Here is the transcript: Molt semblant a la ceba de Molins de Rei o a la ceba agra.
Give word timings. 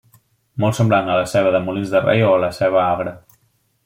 Molt 0.61 0.77
semblant 0.77 1.11
a 1.11 1.17
la 1.19 1.27
ceba 1.33 1.51
de 1.55 1.61
Molins 1.65 1.93
de 1.97 2.01
Rei 2.05 2.23
o 2.31 2.31
a 2.39 2.39
la 2.45 2.49
ceba 2.61 2.81
agra. 2.87 3.15